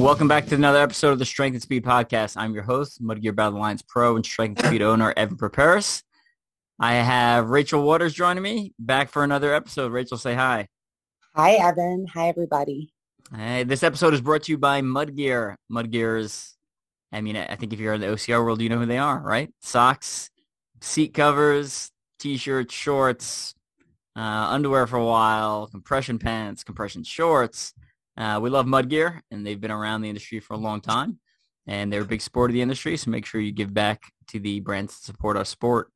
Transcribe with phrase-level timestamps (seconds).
[0.00, 2.34] Welcome back to another episode of the Strength and Speed Podcast.
[2.38, 6.02] I'm your host, Mudgear Battle Alliance Pro and Strength and Speed owner, Evan Perperis.
[6.80, 9.92] I have Rachel Waters joining me back for another episode.
[9.92, 10.68] Rachel, say hi.
[11.36, 12.06] Hi, Evan.
[12.14, 12.94] Hi, everybody.
[13.36, 15.56] Hey, this episode is brought to you by Mudgear.
[15.70, 16.56] Mudgear's,
[17.12, 19.20] I mean, I think if you're in the OCR world, you know who they are,
[19.20, 19.52] right?
[19.60, 20.30] Socks,
[20.80, 23.54] seat covers, t-shirts, shorts,
[24.16, 27.74] uh, underwear for a while, compression pants, compression shorts.
[28.20, 31.18] Uh, we love Mudgear, and they've been around the industry for a long time,
[31.66, 32.96] and they're a big sport of the industry.
[32.96, 35.90] So make sure you give back to the brands that support our sport.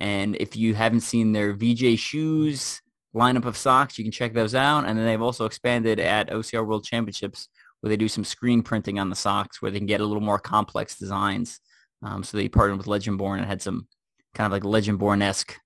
[0.00, 2.80] And if you haven't seen their VJ shoes,
[3.16, 3.98] lineup of socks.
[3.98, 4.84] You can check those out.
[4.84, 7.48] And then they've also expanded at OCR World Championships
[7.80, 10.22] where they do some screen printing on the socks where they can get a little
[10.22, 11.60] more complex designs.
[12.02, 13.88] Um, so they partnered with Legendborn and had some
[14.34, 15.58] kind of like Legendborn-esque,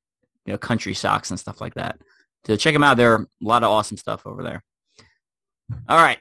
[0.47, 2.01] you know, country socks and stuff like that.
[2.47, 2.97] So check them out.
[2.97, 4.63] There are a lot of awesome stuff over there.
[5.89, 6.19] All right.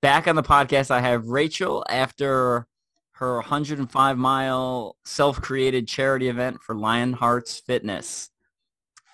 [0.00, 2.66] Back on the podcast, I have Rachel after
[3.12, 8.30] her 105 mile self-created charity event for Lion Hearts Fitness.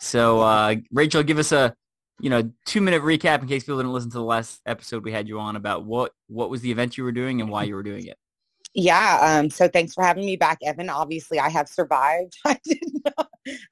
[0.01, 1.75] So, uh, Rachel, give us a
[2.21, 5.13] you know two minute recap in case people didn't listen to the last episode we
[5.13, 7.75] had you on about what what was the event you were doing and why you
[7.75, 8.17] were doing it.
[8.75, 9.19] Yeah.
[9.21, 10.89] Um, so thanks for having me back, Evan.
[10.89, 12.37] Obviously, I have survived.
[12.47, 13.09] I didn't.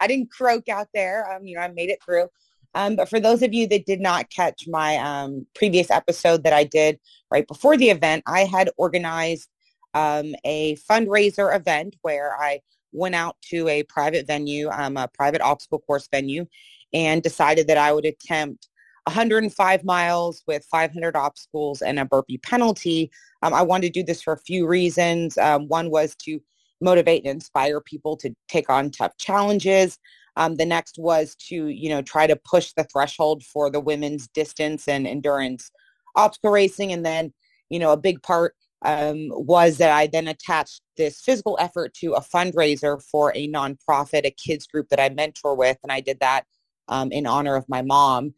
[0.01, 1.31] I didn't croak out there.
[1.31, 2.29] Um, you know, I made it through.
[2.77, 6.53] Um, but for those of you that did not catch my um, previous episode that
[6.53, 9.49] I did right before the event, I had organized
[9.95, 12.61] um, a fundraiser event where I
[12.93, 16.47] went out to a private venue, um, a private obstacle course venue,
[16.93, 18.69] and decided that I would attempt
[19.05, 23.11] 105 miles with 500 obstacles and a burpee penalty.
[23.43, 25.39] Um, I wanted to do this for a few reasons.
[25.39, 26.41] Um, one was to
[26.83, 29.99] motivate and inspire people to take on tough challenges.
[30.37, 34.29] Um, the next was to, you know, try to push the threshold for the women's
[34.29, 35.71] distance and endurance
[36.15, 36.93] obstacle racing.
[36.93, 37.33] And then,
[37.71, 42.13] you know, a big part um, was that I then attached this physical effort to
[42.13, 45.79] a fundraiser for a nonprofit, a kids group that I mentor with.
[45.83, 46.45] And I did that
[46.89, 48.35] um, in honor of my mom,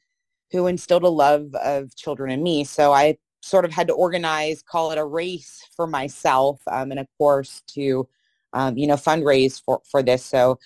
[0.52, 2.64] who instilled a love of children in me.
[2.64, 7.00] So I sort of had to organize, call it a race for myself, um, and
[7.00, 8.08] of course to,
[8.52, 10.24] um, you know, fundraise for, for this.
[10.24, 10.58] So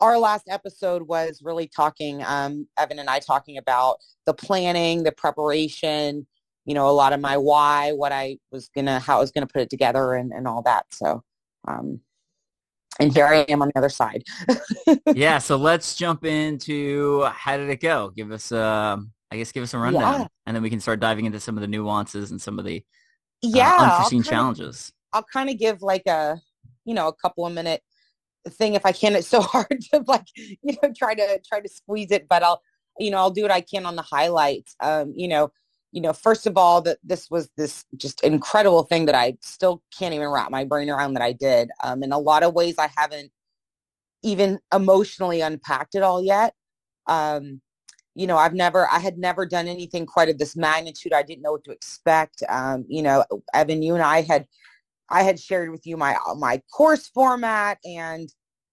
[0.00, 3.96] our last episode was really talking, um, Evan and I talking about
[4.26, 6.26] the planning, the preparation,
[6.64, 9.46] you know, a lot of my why, what I was gonna, how I was gonna
[9.46, 10.86] put it together, and and all that.
[10.90, 11.22] So,
[11.68, 12.00] um,
[12.98, 14.24] and here I am on the other side.
[15.14, 15.38] yeah.
[15.38, 18.10] So let's jump into how did it go?
[18.10, 20.26] Give us, um, I guess, give us a rundown, yeah.
[20.46, 22.78] and then we can start diving into some of the nuances and some of the
[22.78, 24.88] uh, yeah unforeseen I'll challenges.
[24.88, 26.40] Of, I'll kind of give like a,
[26.84, 27.82] you know, a couple of minute
[28.50, 29.14] thing if I can.
[29.16, 32.62] It's so hard to like, you know, try to try to squeeze it, but I'll,
[32.98, 34.76] you know, I'll do what I can on the highlights.
[34.80, 35.50] Um, you know,
[35.92, 39.82] you know, first of all, that this was this just incredible thing that I still
[39.96, 41.70] can't even wrap my brain around that I did.
[41.82, 43.30] Um, in a lot of ways, I haven't
[44.22, 46.54] even emotionally unpacked it all yet.
[47.06, 47.60] Um,
[48.16, 51.12] you know, I've never, I had never done anything quite of this magnitude.
[51.12, 52.42] I didn't know what to expect.
[52.48, 54.46] Um, you know, Evan, you and I had,
[55.14, 58.28] I had shared with you my my course format, and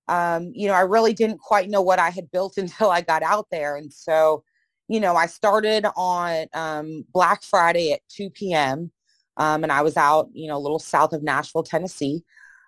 [0.07, 3.23] um, you know, I really didn't quite know what I had built until I got
[3.23, 4.43] out there, and so
[4.91, 8.91] you know, I started on um, Black Friday at 2 p.m.
[9.37, 12.25] Um, and I was out, you know, a little south of Nashville, Tennessee.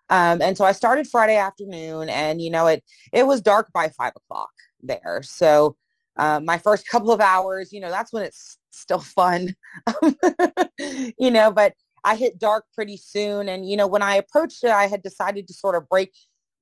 [0.10, 3.90] Um, and so I started Friday afternoon and, you know, it, it was dark by
[3.90, 4.52] five o'clock
[4.82, 5.22] there.
[5.24, 5.76] So
[6.16, 9.54] uh, my first couple of hours, you know, that's when it's still fun,
[10.80, 11.74] you know, but
[12.04, 13.50] I hit dark pretty soon.
[13.50, 16.12] And, you know, when I approached it, I had decided to sort of break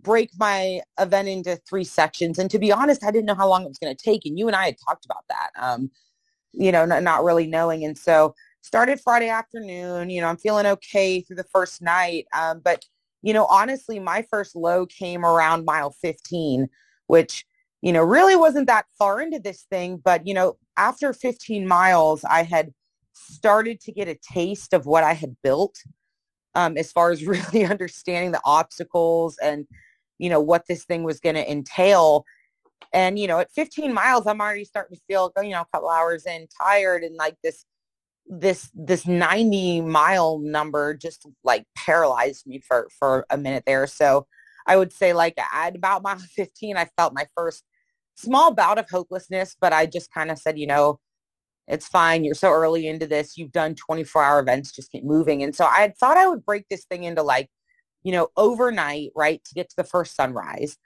[0.01, 2.39] break my event into three sections.
[2.39, 4.25] And to be honest, I didn't know how long it was going to take.
[4.25, 5.91] And you and I had talked about that, um,
[6.53, 7.85] you know, not, not really knowing.
[7.85, 12.25] And so started Friday afternoon, you know, I'm feeling okay through the first night.
[12.33, 12.85] Um, but,
[13.21, 16.67] you know, honestly, my first low came around mile 15,
[17.07, 17.45] which,
[17.81, 19.97] you know, really wasn't that far into this thing.
[19.97, 22.73] But, you know, after 15 miles, I had
[23.13, 25.75] started to get a taste of what I had built
[26.55, 29.67] um, as far as really understanding the obstacles and
[30.21, 32.23] you know, what this thing was going to entail.
[32.93, 35.89] And, you know, at 15 miles, I'm already starting to feel, you know, a couple
[35.89, 37.65] hours in tired and like this,
[38.27, 43.87] this, this 90 mile number just like paralyzed me for, for a minute there.
[43.87, 44.27] So
[44.67, 47.63] I would say like at about mile 15, I felt my first
[48.15, 50.99] small bout of hopelessness, but I just kind of said, you know,
[51.71, 52.23] it's fine.
[52.23, 53.37] You're so early into this.
[53.37, 54.71] You've done 24 hour events.
[54.71, 55.41] Just keep moving.
[55.41, 57.49] And so I had thought I would break this thing into like
[58.03, 60.77] you know, overnight, right, to get to the first sunrise.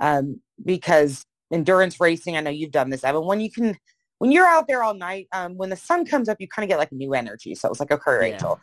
[0.00, 3.76] Um, because endurance racing, I know you've done this, Evan, when you can,
[4.18, 6.68] when you're out there all night, um, when the sun comes up, you kind of
[6.68, 7.54] get like new energy.
[7.54, 8.60] So it's like, okay, Rachel,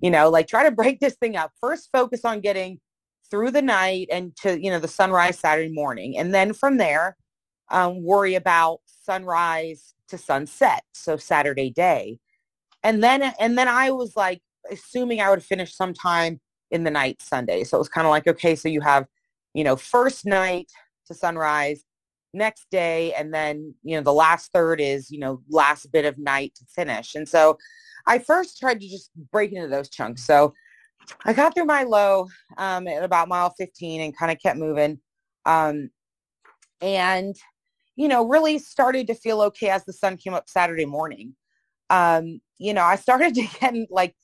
[0.00, 1.52] you know, like try to break this thing up.
[1.60, 2.80] First focus on getting
[3.30, 6.16] through the night and to, you know, the sunrise Saturday morning.
[6.16, 7.16] And then from there,
[7.70, 10.82] um, worry about sunrise to sunset.
[10.94, 12.18] So Saturday day.
[12.82, 14.40] And then, and then I was like,
[14.70, 16.40] assuming I would finish sometime
[16.70, 17.64] in the night Sunday.
[17.64, 19.06] So it was kind of like, okay, so you have,
[19.54, 20.70] you know, first night
[21.06, 21.84] to sunrise,
[22.32, 26.18] next day, and then, you know, the last third is, you know, last bit of
[26.18, 27.14] night to finish.
[27.14, 27.58] And so
[28.06, 30.24] I first tried to just break into those chunks.
[30.24, 30.54] So
[31.24, 35.00] I got through my low um, at about mile 15 and kind of kept moving.
[35.44, 35.90] Um,
[36.80, 37.36] and,
[38.00, 41.36] you know, really started to feel okay as the sun came up Saturday morning.
[41.90, 44.16] Um, you know, I started to get like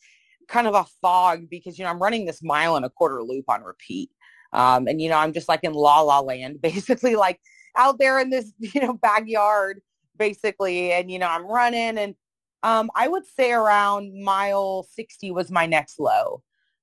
[0.49, 3.45] kind of a fog because, you know, I'm running this mile and a quarter loop
[3.49, 4.09] on repeat.
[4.55, 7.39] Um, and, you know, I'm just like in la la land, basically like
[7.77, 9.83] out there in this, you know, backyard,
[10.17, 10.93] basically.
[10.93, 12.15] And, you know, I'm running and
[12.63, 16.43] um, I would say around mile 60 was my next low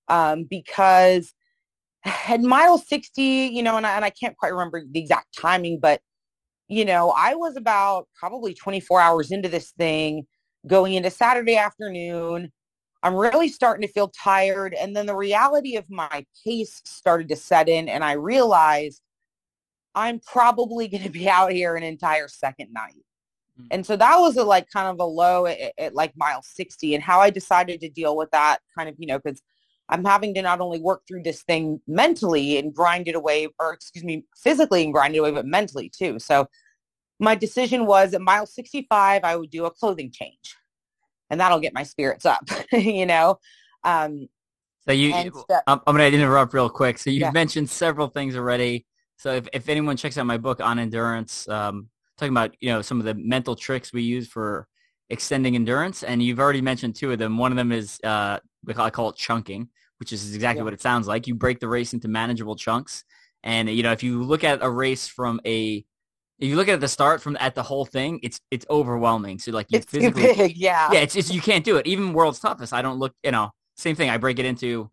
[0.09, 1.33] um, because
[2.05, 5.79] at mile 60, you know, and I, and I can't quite remember the exact timing,
[5.79, 5.99] but,
[6.73, 10.25] you know, I was about probably 24 hours into this thing
[10.65, 12.51] going into Saturday afternoon.
[13.03, 14.73] I'm really starting to feel tired.
[14.73, 19.01] And then the reality of my pace started to set in and I realized
[19.93, 22.95] I'm probably going to be out here an entire second night.
[23.61, 23.67] Mm.
[23.69, 26.95] And so that was a like kind of a low at, at, like mile 60
[26.95, 29.43] and how I decided to deal with that kind of, you know, because
[29.89, 33.73] I'm having to not only work through this thing mentally and grind it away, or
[33.73, 36.19] excuse me, physically and grind it away, but mentally too.
[36.19, 36.47] So
[37.19, 40.57] my decision was at mile 65, I would do a clothing change
[41.29, 43.39] and that'll get my spirits up, you know?
[43.83, 44.27] Um,
[44.85, 46.97] so you, so, I'm, I'm going to interrupt real quick.
[46.97, 47.31] So you've yeah.
[47.31, 48.85] mentioned several things already.
[49.17, 52.81] So if, if anyone checks out my book on endurance, um, talking about, you know,
[52.81, 54.67] some of the mental tricks we use for
[55.09, 56.03] extending endurance.
[56.03, 57.37] And you've already mentioned two of them.
[57.37, 58.39] One of them is, uh,
[58.77, 60.65] I call it chunking, which is exactly yeah.
[60.65, 61.27] what it sounds like.
[61.27, 63.05] You break the race into manageable chunks.
[63.43, 65.85] And, you know, if you look at a race from a,
[66.39, 69.39] if you look at the start from at the whole thing, it's it's overwhelming.
[69.39, 71.87] So like you it's physically, too big, yeah, yeah, it's, it's you can't do it.
[71.87, 74.09] Even world's toughest, I don't look, you know, same thing.
[74.09, 74.89] I break it into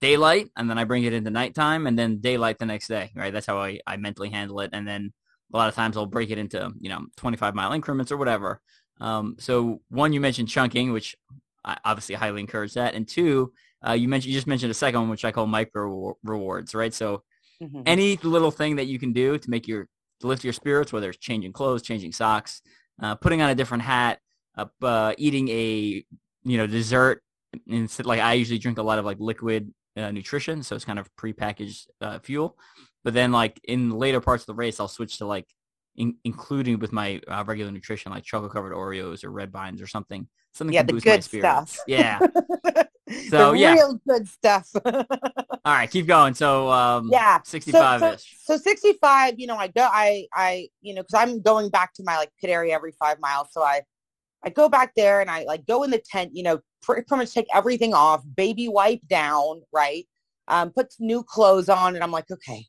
[0.00, 3.10] daylight and then I bring it into nighttime and then daylight the next day.
[3.14, 4.70] Right, that's how I I mentally handle it.
[4.72, 5.12] And then
[5.52, 8.60] a lot of times I'll break it into, you know, 25 mile increments or whatever.
[9.00, 11.16] Um, so one, you mentioned chunking, which
[11.64, 12.94] I obviously highly encourage that.
[12.94, 13.52] And two,
[13.86, 16.92] uh, you mentioned, you just mentioned a second one, which I call micro rewards, right?
[16.92, 17.22] So
[17.62, 17.82] mm-hmm.
[17.86, 19.88] any little thing that you can do to make your,
[20.20, 22.62] to lift your spirits, whether it's changing clothes, changing socks,
[23.02, 24.20] uh, putting on a different hat,
[24.56, 26.04] uh, uh, eating a,
[26.44, 27.22] you know, dessert.
[27.68, 30.98] Instead, like I usually drink a lot of like liquid uh, nutrition, so it's kind
[30.98, 32.58] of prepackaged uh, fuel.
[33.04, 35.46] But then like in later parts of the race, I'll switch to like
[35.96, 39.86] in, including with my uh, regular nutrition, like chocolate covered Oreos or red vines or
[39.86, 40.26] something.
[40.52, 41.78] Something yeah, the good stuff.
[41.86, 42.18] Yeah.
[43.28, 44.70] so the yeah, real good stuff.
[44.84, 45.02] All
[45.64, 46.34] right, keep going.
[46.34, 48.00] So um, yeah, sixty-five.
[48.00, 49.38] So, so, so, sixty-five.
[49.38, 52.30] You know, I go, I, I, you know, because I'm going back to my like
[52.40, 53.48] pit area every five miles.
[53.52, 53.82] So I,
[54.42, 56.30] I go back there and I like go in the tent.
[56.34, 60.06] You know, pretty, pretty much take everything off, baby wipe down, right?
[60.48, 62.66] Um, put new clothes on, and I'm like, okay,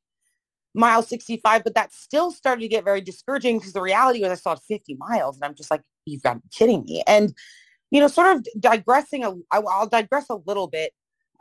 [0.73, 4.35] mile 65, but that still started to get very discouraging because the reality was I
[4.35, 7.03] saw 50 miles and I'm just like, you've got to be kidding me.
[7.07, 7.33] And,
[7.91, 10.91] you know, sort of digressing, I'll digress a little bit.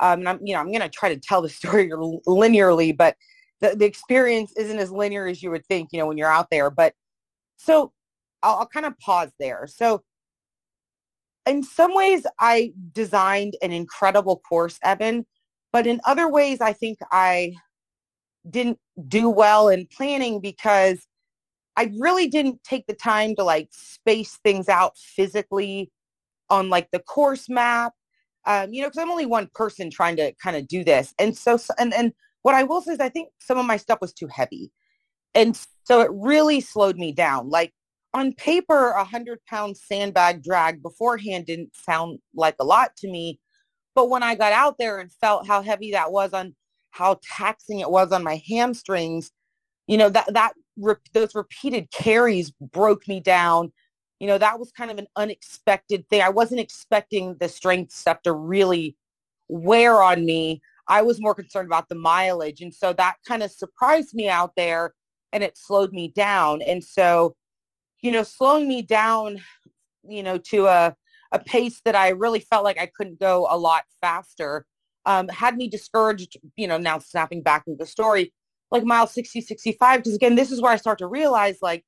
[0.00, 3.16] Um, and I'm, you know, I'm going to try to tell the story linearly, but
[3.60, 6.48] the, the experience isn't as linear as you would think, you know, when you're out
[6.50, 6.70] there.
[6.70, 6.94] But
[7.56, 7.92] so
[8.42, 9.66] I'll, I'll kind of pause there.
[9.66, 10.02] So
[11.46, 15.26] in some ways I designed an incredible course, Evan,
[15.72, 17.54] but in other ways, I think I
[18.48, 21.06] didn't do well in planning because
[21.76, 25.90] I really didn't take the time to like space things out physically
[26.50, 27.92] on like the course map.
[28.46, 31.14] Um, you know, because I'm only one person trying to kind of do this.
[31.18, 34.00] And so, and, and what I will say is I think some of my stuff
[34.02, 34.70] was too heavy.
[35.34, 37.48] And so it really slowed me down.
[37.48, 37.72] Like
[38.12, 43.40] on paper, a hundred pound sandbag drag beforehand didn't sound like a lot to me.
[43.94, 46.54] But when I got out there and felt how heavy that was on
[46.90, 49.30] how taxing it was on my hamstrings,
[49.86, 50.52] you know, that, that,
[51.12, 53.72] those repeated carries broke me down.
[54.20, 56.22] You know, that was kind of an unexpected thing.
[56.22, 58.96] I wasn't expecting the strength stuff to really
[59.48, 60.62] wear on me.
[60.88, 62.60] I was more concerned about the mileage.
[62.60, 64.94] And so that kind of surprised me out there
[65.32, 66.62] and it slowed me down.
[66.62, 67.34] And so,
[68.00, 69.40] you know, slowing me down,
[70.08, 70.94] you know, to a,
[71.32, 74.66] a pace that I really felt like I couldn't go a lot faster
[75.06, 78.32] um, had me discouraged, you know, now snapping back into the story,
[78.70, 81.84] like mile 60, 65, because again, this is where I start to realize like,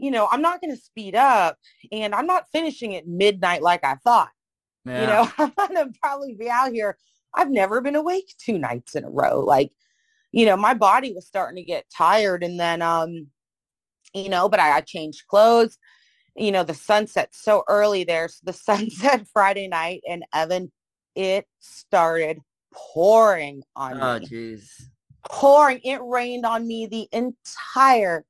[0.00, 1.58] you know, I'm not going to speed up
[1.92, 4.30] and I'm not finishing at midnight like I thought.
[4.84, 5.00] Yeah.
[5.00, 6.96] You know, I'm going to probably be out here.
[7.34, 9.40] I've never been awake two nights in a row.
[9.40, 9.72] Like,
[10.32, 12.42] you know, my body was starting to get tired.
[12.42, 13.28] And then, um,
[14.14, 15.78] you know, but I, I changed clothes.
[16.34, 18.28] You know, the sunset so early there.
[18.28, 20.72] So the sunset Friday night and Evan,
[21.14, 22.38] it started
[22.72, 24.02] pouring on me.
[24.02, 24.26] oh, me.
[24.26, 24.68] jeez.
[25.28, 25.80] Pouring.
[25.84, 28.24] It rained on me the entire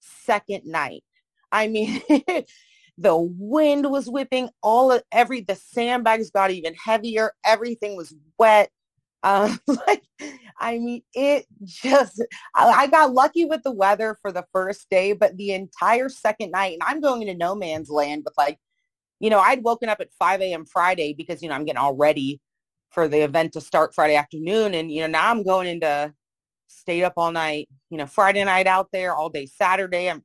[0.00, 1.02] second night.
[1.52, 2.02] I mean,
[2.98, 7.32] the wind was whipping all of every the sandbags got even heavier.
[7.44, 8.70] Everything was wet.
[9.22, 10.02] Um, like,
[10.58, 12.22] I mean, it just,
[12.54, 16.52] I, I, got lucky with the weather for the first day, but the entire second
[16.52, 18.58] night, and I'm going into no man's land with like,
[19.18, 20.64] you know, I'd woken up at 5 a.m.
[20.64, 22.40] Friday because, you know, I'm getting all ready
[22.90, 24.74] for the event to start Friday afternoon.
[24.74, 26.14] And, you know, now I'm going into
[26.68, 30.08] stayed up all night, you know, Friday night out there all day Saturday.
[30.08, 30.22] I'm,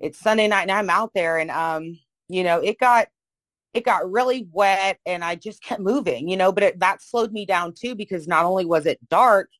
[0.00, 3.08] it's Sunday night and I'm out there and, um, you know, it got,
[3.74, 7.32] it got really wet and I just kept moving, you know, but it, that slowed
[7.32, 9.50] me down too, because not only was it dark,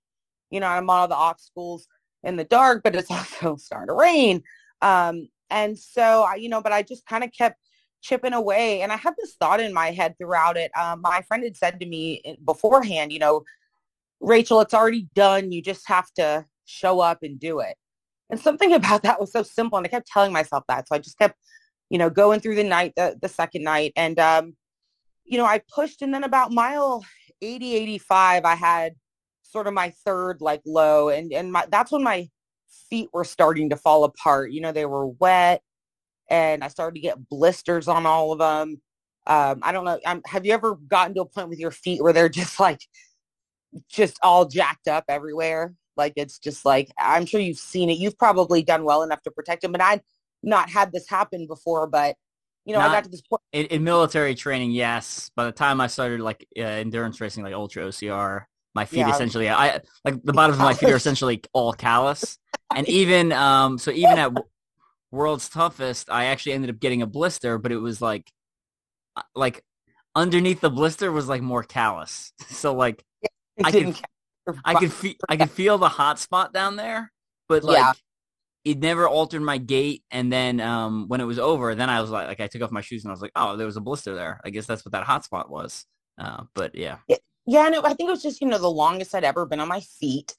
[0.50, 1.86] you know, I'm on all the obstacles
[2.22, 4.42] in the dark, but it's also starting to rain.
[4.82, 7.58] Um, and so I, you know, but I just kind of kept
[8.02, 8.82] chipping away.
[8.82, 10.70] And I had this thought in my head throughout it.
[10.76, 13.44] Um, my friend had said to me beforehand, you know,
[14.20, 15.52] Rachel, it's already done.
[15.52, 17.76] You just have to show up and do it.
[18.30, 19.76] And something about that was so simple.
[19.78, 20.88] And I kept telling myself that.
[20.88, 21.36] So I just kept,
[21.90, 23.92] you know, going through the night, the, the second night.
[23.96, 24.56] And, um,
[25.24, 27.04] you know, I pushed and then about mile
[27.42, 28.94] 80, 85, I had
[29.42, 31.08] sort of my third like low.
[31.08, 32.28] And, and my, that's when my
[32.88, 34.52] feet were starting to fall apart.
[34.52, 35.62] You know, they were wet
[36.28, 38.80] and I started to get blisters on all of them.
[39.26, 39.98] Um, I don't know.
[40.06, 42.80] Um, have you ever gotten to a point with your feet where they're just like,
[43.88, 45.74] just all jacked up everywhere?
[46.00, 47.98] Like it's just like, I'm sure you've seen it.
[47.98, 49.72] You've probably done well enough to protect them.
[49.72, 50.00] But I've
[50.42, 52.16] not had this happen before, but
[52.64, 53.42] you know, not, I got to this point.
[53.52, 55.30] In, in, military training, yes.
[55.36, 59.10] By the time I started like uh, endurance racing, like ultra OCR, my feet yeah,
[59.10, 62.38] essentially, I like the bottoms of my feet are essentially all callous.
[62.72, 64.32] And even, um, so even at
[65.10, 68.30] world's toughest, I actually ended up getting a blister, but it was like,
[69.16, 69.64] uh, like
[70.14, 72.32] underneath the blister was like more callous.
[72.50, 73.04] So like
[73.64, 74.00] I could,
[74.64, 77.12] I could feel, I could feel the hot spot down there,
[77.48, 77.92] but like yeah.
[78.64, 80.02] it never altered my gait.
[80.10, 82.70] And then um, when it was over, then I was like, like I took off
[82.70, 84.40] my shoes and I was like, oh, there was a blister there.
[84.44, 85.84] I guess that's what that hot spot was.
[86.18, 86.98] Uh, but yeah.
[87.46, 89.68] Yeah, and I think it was just you know the longest I'd ever been on
[89.68, 90.34] my feet.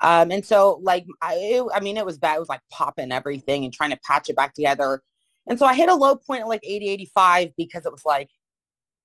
[0.00, 2.36] Um, and so like, I, it, I mean, it was bad.
[2.36, 5.02] It was like popping everything and trying to patch it back together.
[5.46, 8.30] And so I hit a low point at like 80, 85 because it was like,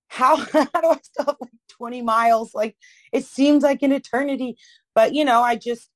[0.07, 2.53] how, how do I have like 20 miles?
[2.53, 2.75] Like
[3.12, 4.57] it seems like an eternity,
[4.93, 5.89] but you know, I just,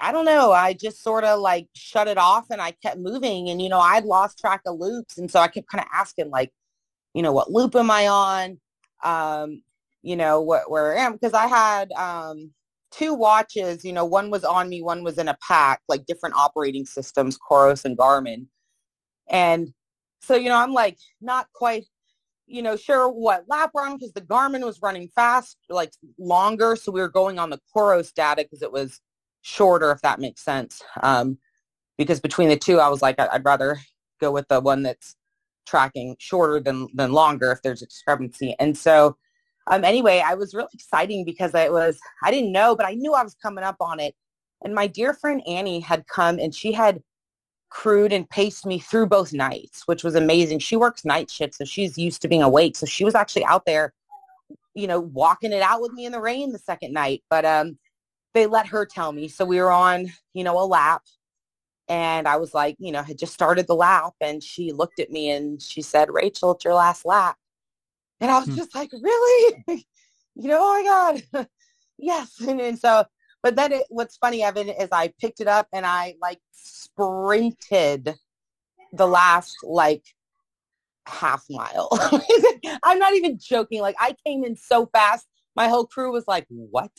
[0.00, 0.52] I don't know.
[0.52, 3.78] I just sort of like shut it off and I kept moving and, you know,
[3.78, 5.18] I'd lost track of loops.
[5.18, 6.52] And so I kept kind of asking like,
[7.14, 8.60] you know, what loop am I on?
[9.04, 9.62] Um,
[10.02, 11.16] you know, what, where I am.
[11.18, 12.50] Cause I had, um,
[12.90, 16.34] two watches, you know, one was on me, one was in a pack, like different
[16.36, 18.46] operating systems, Coros and Garmin.
[19.28, 19.72] And
[20.20, 21.84] so, you know, I'm like not quite,
[22.46, 26.76] you know, sure what lap on because the Garmin was running fast, like longer.
[26.76, 29.00] So we were going on the Coros data because it was
[29.42, 30.82] shorter, if that makes sense.
[31.02, 31.38] Um,
[31.96, 33.78] because between the two, I was like, I'd rather
[34.20, 35.16] go with the one that's
[35.66, 38.54] tracking shorter than, than longer if there's a discrepancy.
[38.58, 39.16] And so
[39.66, 43.14] um, anyway, I was really exciting because it was, I didn't know, but I knew
[43.14, 44.14] I was coming up on it.
[44.62, 47.02] And my dear friend Annie had come and she had
[47.74, 50.60] crewed and paced me through both nights, which was amazing.
[50.60, 52.76] She works night shift, so she's used to being awake.
[52.76, 53.92] So she was actually out there,
[54.74, 57.24] you know, walking it out with me in the rain the second night.
[57.28, 57.76] But um,
[58.32, 59.26] they let her tell me.
[59.26, 61.02] So we were on, you know, a lap.
[61.88, 64.14] And I was like, you know, had just started the lap.
[64.20, 67.36] And she looked at me and she said, Rachel, it's your last lap.
[68.20, 68.54] And I was hmm.
[68.54, 69.64] just like, really?
[70.36, 71.48] you know, oh my God.
[71.98, 72.40] yes.
[72.40, 73.04] And, and so,
[73.44, 78.14] but then it, what's funny, Evan, is I picked it up and I like sprinted
[78.94, 80.02] the last like
[81.06, 81.90] half mile.
[82.82, 83.82] I'm not even joking.
[83.82, 85.26] Like I came in so fast.
[85.54, 86.90] My whole crew was like, what?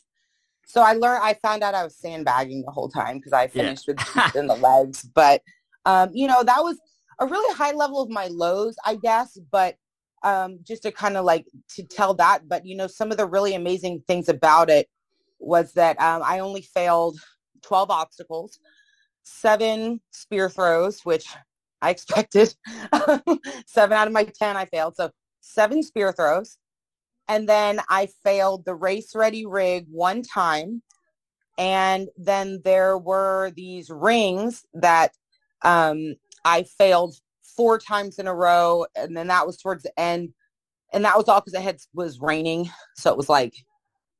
[0.68, 3.88] So I learned, I found out I was sandbagging the whole time because I finished
[3.88, 3.96] yeah.
[4.26, 5.02] with in the legs.
[5.02, 5.42] But,
[5.86, 6.78] um, you know, that was
[7.20, 9.36] a really high level of my lows, I guess.
[9.52, 9.78] But
[10.22, 12.48] um, just to kind of like to tell that.
[12.48, 14.88] But you know, some of the really amazing things about it
[15.46, 17.20] was that um, I only failed
[17.62, 18.60] 12 obstacles,
[19.24, 21.28] seven spear throws, which
[21.82, 22.56] I expected.
[23.68, 24.96] seven out of my 10 I failed.
[24.96, 25.12] So
[25.42, 26.58] seven spear throws.
[27.28, 30.82] And then I failed the race ready rig one time.
[31.58, 35.12] And then there were these rings that
[35.64, 37.16] um, I failed
[37.56, 38.86] four times in a row.
[38.96, 40.34] And then that was towards the end.
[40.94, 43.54] and that was all because it had was raining, so it was like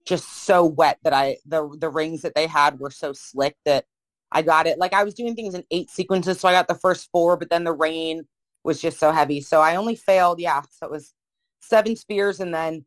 [0.06, 3.86] just so wet that I the the rings that they had were so slick that
[4.32, 4.78] I got it.
[4.78, 7.50] Like I was doing things in eight sequences, so I got the first four, but
[7.50, 8.26] then the rain
[8.64, 10.40] was just so heavy, so I only failed.
[10.40, 11.14] Yeah, so it was
[11.62, 12.86] seven spears and then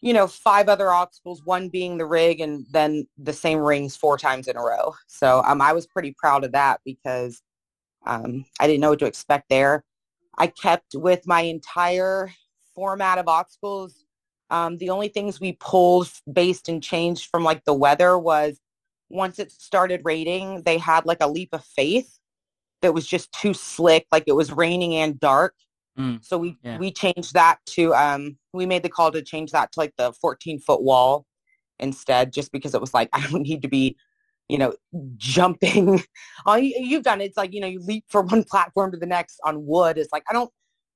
[0.00, 4.18] you know five other obstacles, one being the rig, and then the same rings four
[4.18, 4.94] times in a row.
[5.06, 7.42] So um, I was pretty proud of that because
[8.06, 9.84] um, I didn't know what to expect there.
[10.38, 12.30] I kept with my entire
[12.74, 14.04] format of obstacles.
[14.50, 18.58] Um, the only things we pulled based and changed from like the weather was
[19.08, 22.18] once it started raining, they had like a leap of faith
[22.82, 25.54] that was just too slick, like it was raining and dark.
[25.98, 26.78] Mm, So we yeah.
[26.78, 30.12] we changed that to um we made the call to change that to like the
[30.12, 31.26] 14 foot wall
[31.78, 33.96] instead, just because it was like I don't need to be,
[34.48, 34.74] you know,
[35.16, 36.02] jumping.
[36.46, 39.06] All you, you've done it's like you know you leap from one platform to the
[39.06, 39.98] next on wood.
[39.98, 40.50] It's like I don't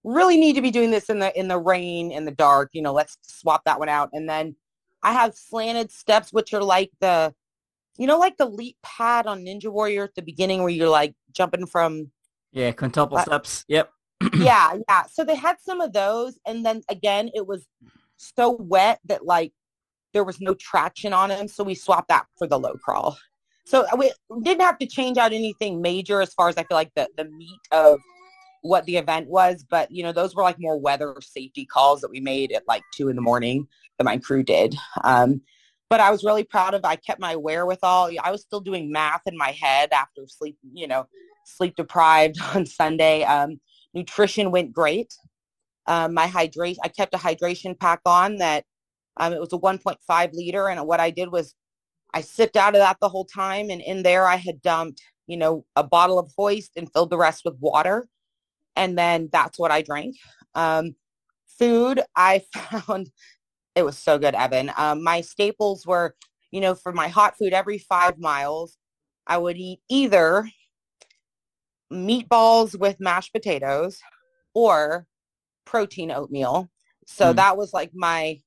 [0.05, 2.71] really need to be doing this in the in the rain in the dark.
[2.73, 4.11] You know, let's swap that one out.
[4.13, 4.55] And then
[5.03, 7.35] I have slanted steps, which are like the
[7.99, 11.15] you know like the leap pad on Ninja Warrior at the beginning where you're like
[11.33, 12.11] jumping from
[12.53, 13.65] Yeah, quintuple Uh, steps.
[13.69, 13.91] Yep.
[14.37, 15.03] yeah, yeah.
[15.11, 17.67] So they had some of those, and then again, it was
[18.17, 19.53] so wet that like
[20.13, 23.19] there was no traction on them, so we swapped that for the low crawl.
[23.67, 26.77] So uh, we didn't have to change out anything major as far as I feel
[26.77, 27.99] like the the meat of
[28.65, 32.11] what the event was, but you know those were like more weather safety calls that
[32.11, 33.69] we made at like two in the morning
[33.99, 34.75] that my crew did.
[35.05, 35.43] Um,
[35.91, 36.83] but I was really proud of.
[36.83, 38.11] I kept my wherewithal.
[38.23, 41.07] I was still doing math in my head after sleep, you know,
[41.45, 43.23] sleep deprived on Sunday.
[43.25, 43.61] Um,
[43.93, 45.15] nutrition went great.
[45.87, 48.65] Um, my hydration, I kept a hydration pack on that
[49.19, 50.69] um, it was a 1.5 liter.
[50.69, 51.55] And what I did was
[52.15, 53.69] I sipped out of that the whole time.
[53.69, 57.19] And in there, I had dumped, you know, a bottle of hoist and filled the
[57.19, 58.09] rest with water.
[58.77, 60.17] And then that's what I drank.
[60.55, 60.97] Um,
[61.59, 63.11] food, I found
[63.75, 64.73] it was so good, Evan.
[64.77, 66.15] Um, my staples were,
[66.51, 68.77] you know, for my hot food every five miles,
[69.27, 70.49] I would eat either
[71.93, 74.01] meatballs with mashed potatoes
[74.55, 75.07] or
[75.65, 76.69] protein oatmeal.
[77.07, 77.37] So Mm.
[77.37, 78.41] that was like my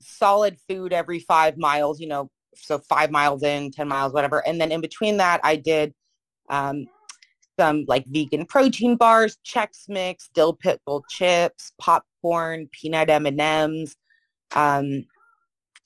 [0.00, 4.46] solid food every five miles, you know, so five miles in, 10 miles, whatever.
[4.46, 5.94] And then in between that, I did
[6.50, 6.86] um,
[7.58, 13.96] some like vegan protein bars, Chex Mix, dill pickle chips, popcorn, peanut M&Ms,
[14.54, 15.04] um,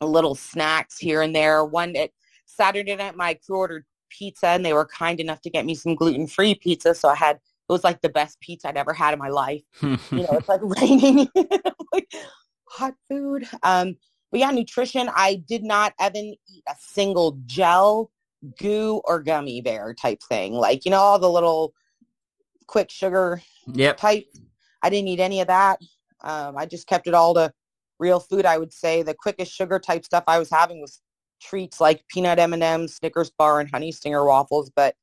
[0.00, 1.64] little snacks here and there.
[1.64, 2.10] One at
[2.46, 5.94] Saturday night, my crew ordered pizza and they were kind enough to get me some
[5.94, 6.94] gluten-free pizza.
[6.94, 9.62] So I had, it was like the best pizza I'd ever had in my life
[9.82, 11.28] you know, it's like raining,
[11.92, 12.12] like
[12.68, 13.48] hot food.
[13.62, 13.96] Um,
[14.30, 15.08] but yeah, nutrition.
[15.14, 18.10] I did not even eat a single gel,
[18.58, 20.54] goo, or gummy bear type thing.
[20.54, 21.74] Like you know, all the little
[22.66, 23.96] quick sugar yep.
[23.96, 24.26] type.
[24.82, 25.80] I didn't eat any of that.
[26.22, 27.52] Um, I just kept it all to
[27.98, 28.46] real food.
[28.46, 31.00] I would say the quickest sugar type stuff I was having was
[31.40, 34.70] treats like peanut M&Ms, Snickers bar, and Honey Stinger waffles.
[34.74, 34.94] But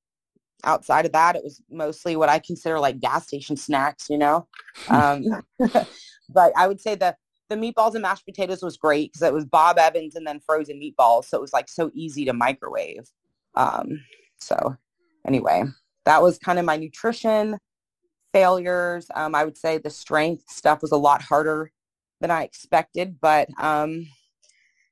[0.63, 4.09] outside of that, it was mostly what I consider like gas station snacks.
[4.09, 4.47] You know.
[4.89, 5.23] Um,
[6.29, 7.15] but I would say the
[7.49, 10.79] the meatballs and mashed potatoes was great because it was Bob Evans and then frozen
[10.79, 13.09] meatballs, so it was like so easy to microwave.
[13.55, 14.03] Um,
[14.39, 14.77] so
[15.25, 15.63] anyway,
[16.05, 17.57] that was kind of my nutrition
[18.33, 19.07] failures.
[19.13, 21.71] Um, I would say the strength stuff was a lot harder
[22.19, 24.07] than I expected, but um,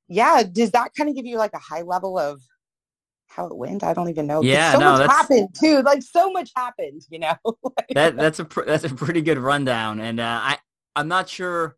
[0.07, 2.41] yeah, does that kind of give you like a high level of
[3.27, 3.83] how it went?
[3.83, 4.43] I don't even know.
[4.43, 5.81] Yeah, so no, much happened too.
[5.81, 7.35] Like so much happened, you know.
[7.93, 10.57] that that's a pr- that's a pretty good rundown, and uh, I
[10.95, 11.77] I'm not sure.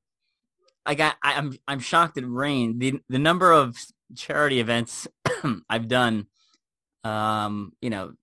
[0.85, 2.81] Like I, I I'm I'm shocked it rained.
[2.81, 3.77] The the number of
[4.15, 5.07] charity events
[5.69, 6.27] I've done,
[7.03, 8.13] um, you know,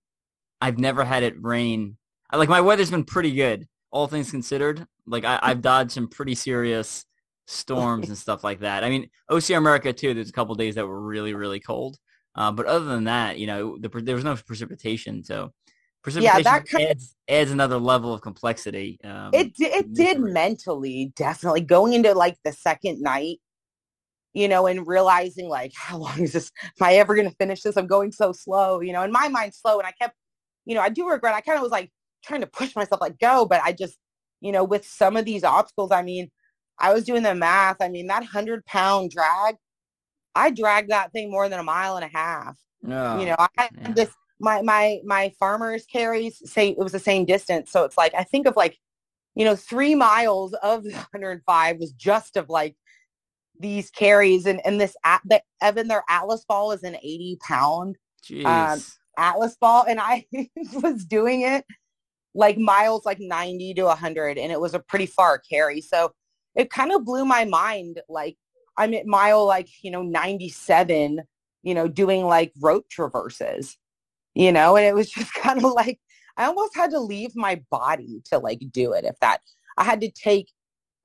[0.59, 1.97] I've never had it rain.
[2.29, 4.85] I- Like my weather's been pretty good, all things considered.
[5.05, 7.05] Like I, I've dodged some pretty serious
[7.47, 8.83] storms and stuff like that.
[8.83, 10.13] I mean, OCR America too.
[10.13, 11.97] There's a couple days that were really really cold.
[12.35, 15.51] Uh, but other than that, you know, the, there was no precipitation, so
[16.01, 18.99] precipitation yeah, that kind- adds adds another level of complexity.
[19.03, 23.39] Um, it it did mentally definitely going into like the second night
[24.33, 27.61] you know and realizing like how long is this am i ever going to finish
[27.61, 30.15] this i'm going so slow you know in my mind slow and i kept
[30.65, 31.91] you know i do regret i kind of was like
[32.23, 33.97] trying to push myself like go but i just
[34.39, 36.29] you know with some of these obstacles i mean
[36.79, 39.55] i was doing the math i mean that 100 pound drag
[40.35, 43.47] i dragged that thing more than a mile and a half Oh, you know i
[43.57, 43.91] had yeah.
[43.93, 48.13] this my my my farmers carries say it was the same distance so it's like
[48.15, 48.77] i think of like
[49.35, 52.75] you know three miles of the 105 was just of like
[53.61, 57.97] these carries and and this at the evan their atlas ball is an 80 pound
[58.45, 58.81] um,
[59.17, 60.25] atlas ball and i
[60.81, 61.65] was doing it
[62.33, 66.11] like miles like 90 to 100 and it was a pretty far carry so
[66.55, 68.01] it kind of blew my mind.
[68.09, 68.37] Like
[68.77, 71.21] I'm at mile like, you know, 97,
[71.63, 73.77] you know, doing like rope traverses,
[74.33, 75.99] you know, and it was just kind of like,
[76.37, 79.05] I almost had to leave my body to like do it.
[79.05, 79.41] If that,
[79.77, 80.51] I had to take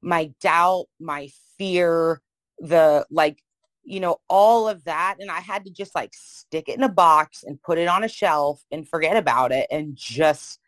[0.03, 2.21] my doubt, my fear,
[2.59, 3.43] the like,
[3.85, 5.17] you know, all of that.
[5.21, 8.05] And I had to just like stick it in a box and put it on
[8.05, 10.61] a shelf and forget about it and just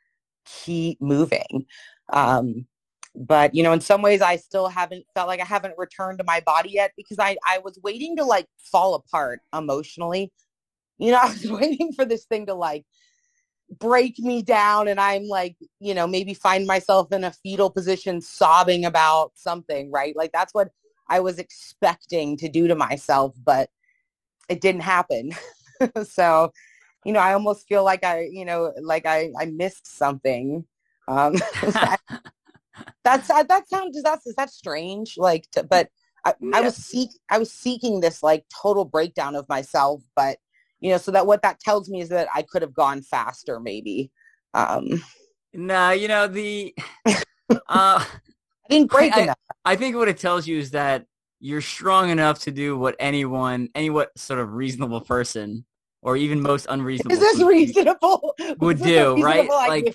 [0.45, 1.67] keep moving.
[2.11, 2.67] Um,
[3.19, 6.25] but you know in some ways i still haven't felt like i haven't returned to
[6.25, 10.31] my body yet because i i was waiting to like fall apart emotionally
[10.99, 12.85] you know i was waiting for this thing to like
[13.81, 18.21] break me down and i'm like you know maybe find myself in a fetal position
[18.21, 20.69] sobbing about something right like that's what
[21.09, 23.71] i was expecting to do to myself but
[24.49, 25.33] it didn't happen.
[26.03, 26.53] So
[27.05, 30.65] you know i almost feel like i you know like i i missed something.
[31.07, 31.37] Um
[33.05, 35.15] that's uh, that sounds that's that strange?
[35.17, 35.89] Like to, but
[36.25, 36.57] I, yeah.
[36.57, 40.39] I was seek I was seeking this like total breakdown of myself but
[40.81, 43.61] you know so that what that tells me is that I could have gone faster
[43.61, 44.11] maybe.
[44.55, 45.05] Um.
[45.55, 46.75] No you know the
[47.69, 48.05] uh
[48.69, 51.05] I didn't break I, enough I think what it tells you is that
[51.41, 55.65] you're strong enough to do what anyone any what sort of reasonable person
[56.03, 58.35] or even most unreasonable is this reasonable?
[58.61, 59.49] Would do right?
[59.49, 59.95] like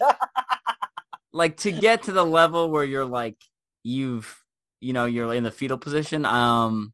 [1.34, 3.38] like to get to the level where you're like
[3.84, 4.40] you've
[4.80, 6.94] you know you're in the fetal position um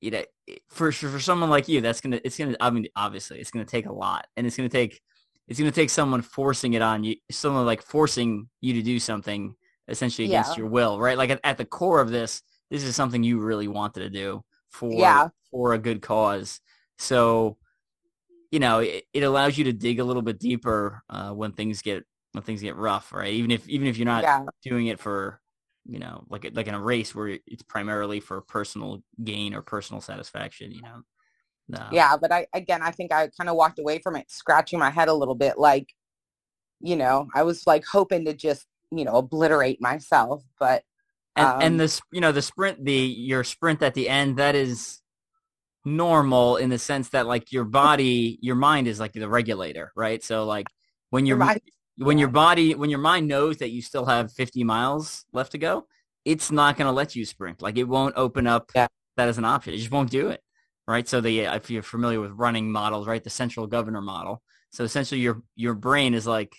[0.00, 0.22] you know
[0.68, 3.86] for for someone like you that's gonna it's gonna i mean obviously it's gonna take
[3.86, 5.00] a lot and it's gonna take
[5.48, 9.54] it's gonna take someone forcing it on you someone like forcing you to do something
[9.88, 10.62] essentially against yeah.
[10.62, 13.68] your will right like at, at, the core of this this is something you really
[13.68, 15.28] wanted to do for yeah.
[15.50, 16.60] for a good cause
[16.98, 17.56] so
[18.50, 21.82] you know it, it allows you to dig a little bit deeper uh, when things
[21.82, 23.32] get when things get rough, right?
[23.32, 24.44] Even if even if you're not yeah.
[24.62, 25.40] doing it for
[25.86, 30.00] you know like like in a race where it's primarily for personal gain or personal
[30.00, 31.02] satisfaction, you know.
[31.70, 31.86] No.
[31.92, 34.90] Yeah, but I again I think I kind of walked away from it scratching my
[34.90, 35.88] head a little bit like
[36.80, 40.82] you know, I was like hoping to just, you know, obliterate myself, but
[41.36, 44.54] and, um, and this, you know, the sprint, the your sprint at the end, that
[44.54, 45.00] is
[45.84, 50.22] normal in the sense that like your body, your mind is like the regulator, right?
[50.22, 50.66] So like
[51.10, 51.38] when you're
[51.98, 52.22] when yeah.
[52.22, 55.86] your body when your mind knows that you still have 50 miles left to go
[56.24, 58.86] it's not going to let you sprint like it won't open up yeah.
[59.16, 60.40] that as an option it just won't do it
[60.86, 64.84] right so the if you're familiar with running models right the central governor model so
[64.84, 66.56] essentially your your brain is like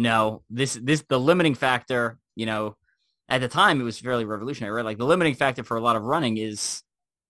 [0.00, 2.76] no this this the limiting factor you know
[3.28, 5.96] at the time it was fairly revolutionary right like the limiting factor for a lot
[5.96, 6.82] of running is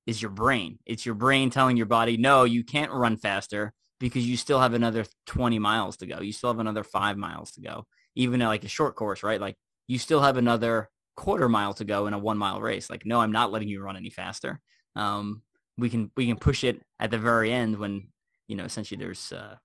[0.06, 4.26] is your brain it's your brain telling your body no you can't run faster because
[4.26, 6.20] you still have another 20 miles to go.
[6.20, 9.40] You still have another five miles to go, even like a short course, right?
[9.40, 9.56] Like
[9.86, 12.90] you still have another quarter mile to go in a one mile race.
[12.90, 14.58] Like, no, I'm not letting you run any faster.
[14.96, 15.42] Um,
[15.76, 18.08] we can, we can push it at the very end when,
[18.48, 19.56] you know, essentially there's, uh,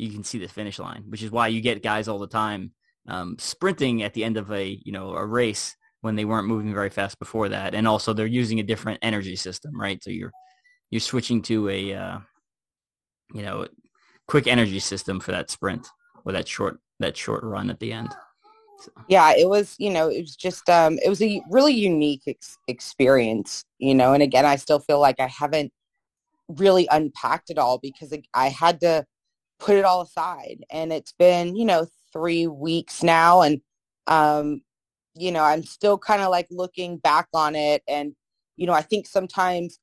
[0.00, 2.72] you can see the finish line, which is why you get guys all the time,
[3.08, 6.72] um, sprinting at the end of a, you know, a race when they weren't moving
[6.72, 7.74] very fast before that.
[7.74, 10.02] And also they're using a different energy system, right?
[10.02, 10.32] So you're,
[10.90, 12.18] you're switching to a, uh,
[13.34, 13.66] you know,
[14.26, 15.86] quick energy system for that sprint
[16.24, 18.14] or that short that short run at the end.
[18.80, 18.90] So.
[19.08, 22.58] Yeah, it was, you know, it was just, um, it was a really unique ex-
[22.68, 25.72] experience, you know, and again, I still feel like I haven't
[26.48, 29.04] really unpacked it all because I had to
[29.60, 33.42] put it all aside and it's been, you know, three weeks now.
[33.42, 33.60] And,
[34.06, 34.62] um,
[35.14, 37.82] you know, I'm still kind of like looking back on it.
[37.86, 38.14] And,
[38.56, 39.78] you know, I think sometimes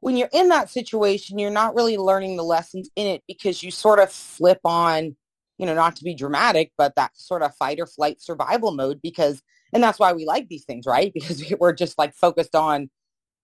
[0.00, 3.70] when you're in that situation, you're not really learning the lessons in it because you
[3.70, 5.16] sort of flip on,
[5.58, 9.00] you know, not to be dramatic, but that sort of fight or flight survival mode
[9.02, 11.12] because, and that's why we like these things, right?
[11.14, 12.90] Because we're just like focused on,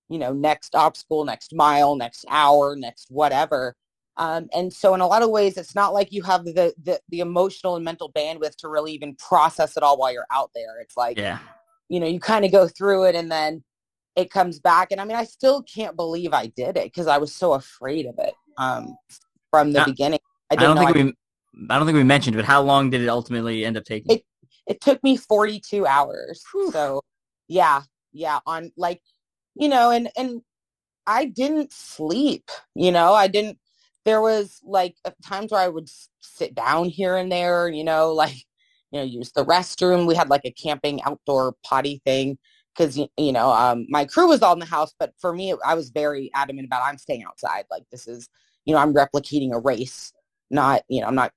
[0.09, 3.75] you know, next obstacle, next mile, next hour, next whatever.
[4.16, 7.00] Um, and so in a lot of ways, it's not like you have the, the,
[7.09, 10.79] the emotional and mental bandwidth to really even process it all while you're out there.
[10.81, 11.38] It's like, yeah.
[11.88, 13.64] you know, you kind of go through it and then
[14.16, 17.18] it comes back and i mean i still can't believe i did it because i
[17.18, 18.96] was so afraid of it um,
[19.50, 21.12] from the beginning i, I don't think I we
[21.70, 24.22] i don't think we mentioned but how long did it ultimately end up taking it,
[24.66, 26.70] it took me 42 hours Whew.
[26.70, 27.03] so
[27.48, 29.00] yeah yeah on like
[29.55, 30.42] you know and and
[31.07, 33.59] i didn't sleep you know i didn't
[34.05, 35.88] there was like times where i would
[36.21, 38.45] sit down here and there you know like
[38.90, 40.07] you know use the restroom.
[40.07, 42.38] We had like a camping outdoor potty thing
[42.77, 45.75] because you know um, my crew was all in the house but for me i
[45.75, 47.64] was very adamant about i'm staying outside.
[47.71, 48.29] Like this is
[48.64, 50.12] you know i'm replicating a race
[50.51, 51.33] not you know i'm not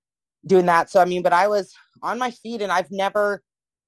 [0.45, 0.91] doing that.
[0.91, 3.41] So i mean but i was on my feet and i've never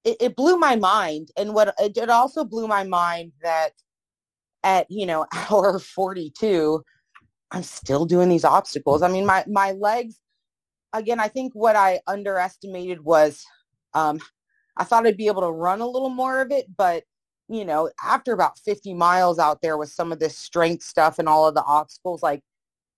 [0.04, 1.30] it, it blew my mind.
[1.38, 3.72] And what it, also blew my mind that
[4.64, 6.84] at, you know, hour 42,
[7.52, 9.02] I'm still doing these obstacles.
[9.02, 10.20] I mean, my, my legs,
[10.94, 13.44] again, I think what I underestimated was
[13.94, 14.20] um,
[14.78, 17.04] I thought I'd be able to run a little more of it, but
[17.50, 21.28] you know, after about 50 miles out there with some of this strength stuff and
[21.28, 22.42] all of the obstacles, like,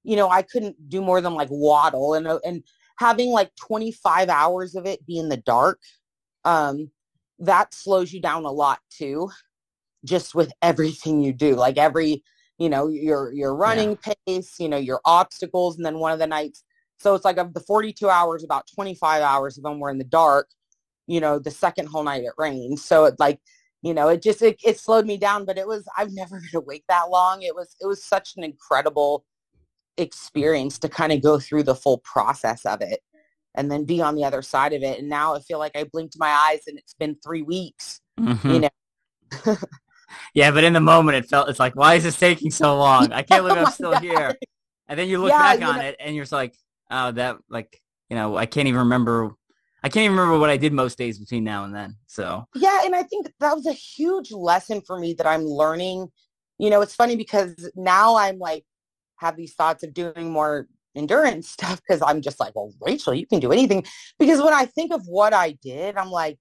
[0.04, 2.64] you know, I couldn't do more than like waddle and, uh, and
[2.98, 5.80] having like 25 hours of it be in the dark,
[6.44, 6.92] um,
[7.40, 9.30] that slows you down a lot too,
[10.04, 12.22] just with everything you do, like every,
[12.62, 14.13] you know, your, your running yeah.
[14.28, 15.78] pace, you know, your obstacles.
[15.78, 16.63] And then one of the nights,
[17.00, 20.04] so it's like of the 42 hours, about 25 hours of them were in the
[20.04, 20.47] dark,
[21.08, 22.78] you know, the second whole night it rained.
[22.78, 23.39] So it like,
[23.82, 26.62] you know, it just, it, it slowed me down, but it was, I've never been
[26.62, 27.41] awake that long.
[27.41, 29.26] It was, it was such an incredible
[29.97, 33.00] experience to kind of go through the full process of it
[33.56, 35.00] and then be on the other side of it.
[35.00, 38.52] And now I feel like I blinked my eyes and it's been three weeks, mm-hmm.
[38.52, 38.69] you know?
[40.34, 43.12] yeah, but in the moment it felt, it's like, why is this taking so long?
[43.12, 44.04] I can't believe oh I'm oh still God.
[44.04, 44.38] here.
[44.88, 46.56] And then you look yeah, back on know, it and you're just like,
[46.89, 49.36] oh, that like, you know, I can't even remember
[49.84, 51.95] I can't even remember what I did most days between now and then.
[52.08, 56.10] So yeah, and I think that was a huge lesson for me that I'm learning.
[56.58, 58.63] You know, it's funny because now I'm like
[59.17, 63.26] have these thoughts of doing more endurance stuff because I'm just like, well, Rachel, you
[63.26, 63.86] can do anything.
[64.19, 66.38] Because when I think of what I did, I'm like,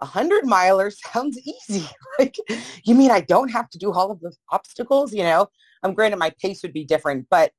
[0.00, 1.88] a hundred miler sounds easy.
[2.18, 2.36] like,
[2.84, 5.12] you mean I don't have to do all of the obstacles?
[5.12, 5.48] You know,
[5.82, 7.52] I'm um, granted my pace would be different, but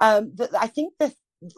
[0.00, 1.12] um, the, I think the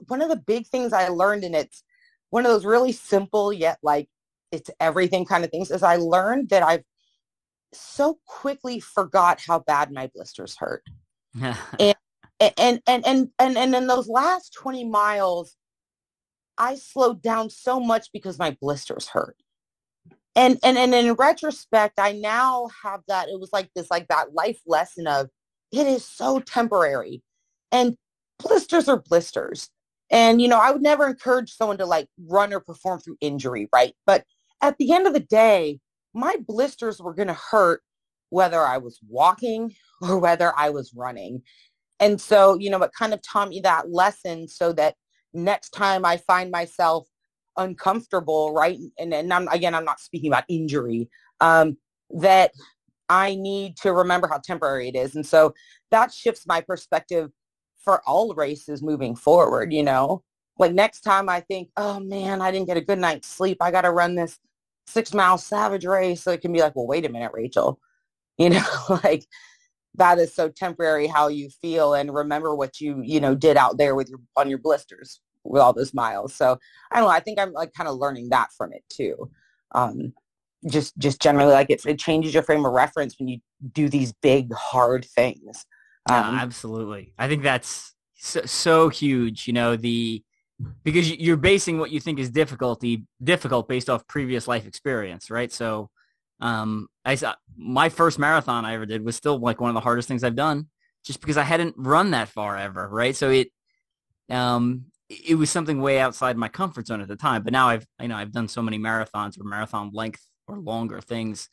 [0.07, 1.83] one of the big things I learned, and it's
[2.31, 4.09] one of those really simple yet like
[4.53, 6.85] it's everything kind of things is I learned that I've
[7.73, 10.85] so quickly forgot how bad my blisters hurt.
[11.41, 11.95] and,
[12.39, 15.57] and, and, and, and, and in those last 20 miles,
[16.59, 19.37] I slowed down so much because my blisters hurt.
[20.35, 24.33] And, and, and in retrospect, I now have that, it was like this, like that
[24.33, 25.29] life lesson of
[25.73, 27.23] it is so temporary
[27.71, 27.97] and
[28.39, 29.69] blisters are blisters.
[30.11, 33.69] And, you know, I would never encourage someone to like run or perform through injury,
[33.73, 33.95] right?
[34.07, 34.25] But
[34.63, 35.81] at the end of the day,
[36.15, 37.83] my blisters were going to hurt
[38.31, 41.43] whether I was walking or whether I was running.
[42.01, 44.97] And so, you know, it kind of taught me that lesson so that
[45.33, 47.07] next time I find myself
[47.57, 48.79] uncomfortable, right?
[48.99, 51.09] And, and I'm, again, I'm not speaking about injury,
[51.41, 51.77] um,
[52.11, 52.53] that
[53.09, 55.15] I need to remember how temporary it is.
[55.15, 55.55] And so
[55.91, 57.31] that shifts my perspective
[57.85, 60.23] for all races moving forward, you know?
[60.59, 63.59] Like next time I think, oh man, I didn't get a good night's sleep.
[63.61, 64.39] I got to run this
[64.87, 66.23] six mile savage race.
[66.23, 67.81] So it can be like, well, wait a minute, Rachel.
[68.39, 68.65] You know,
[69.05, 69.27] like
[69.95, 73.79] that is so temporary how you feel and remember what you, you know, did out
[73.79, 76.35] there with your, on your blisters with all those miles.
[76.35, 76.59] So
[76.91, 77.11] I don't know.
[77.11, 79.31] I think I'm like kind of learning that from it too.
[79.75, 80.13] Um,
[80.71, 83.41] just, just generally like it, it changes your frame of reference when you
[83.73, 85.67] do these big, hard things.
[86.09, 87.15] Um, absolutely.
[87.19, 89.47] I think that's so, so huge.
[89.47, 90.23] You know, the
[90.85, 95.53] because you're basing what you think is difficulty difficult based off previous life experience, right?
[95.53, 95.91] So,
[96.41, 99.81] um, I saw my first marathon I ever did was still like one of the
[99.81, 100.69] hardest things I've done,
[101.05, 103.15] just because I hadn't run that far ever, right?
[103.15, 103.49] So it,
[104.29, 104.87] um,
[105.27, 107.43] it was something way outside my comfort zone at the time.
[107.43, 111.01] But now I've, you know, I've done so many marathons or marathon length or longer
[111.01, 111.49] things,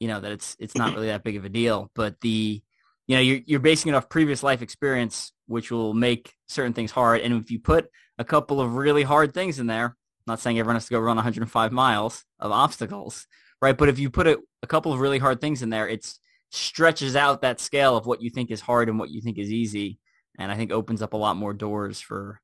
[0.00, 0.96] you know, that it's it's not mm-hmm.
[0.96, 1.90] really that big of a deal.
[1.94, 2.62] But the
[3.06, 6.90] you know, you're, you're basing it off previous life experience, which will make certain things
[6.90, 7.22] hard.
[7.22, 9.94] And if you put a couple of really hard things in there, I'm
[10.26, 13.26] not saying everyone has to go run 105 miles of obstacles,
[13.62, 13.76] right?
[13.76, 16.06] But if you put a, a couple of really hard things in there, it
[16.50, 19.50] stretches out that scale of what you think is hard and what you think is
[19.50, 19.98] easy.
[20.38, 22.40] And I think opens up a lot more doors for